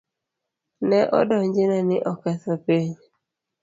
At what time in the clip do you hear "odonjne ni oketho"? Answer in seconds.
1.19-2.53